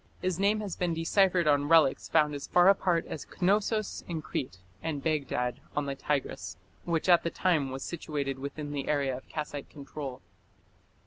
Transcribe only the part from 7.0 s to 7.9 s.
at the time was